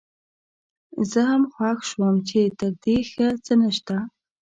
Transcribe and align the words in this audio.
زه 1.11 1.21
هم 1.29 1.43
خوښ 1.53 1.77
شوم 1.89 2.15
چې 2.29 2.39
تر 2.59 2.71
دې 2.83 2.97
ښه 3.11 3.27
څه 3.45 3.53
نشته. 3.61 3.97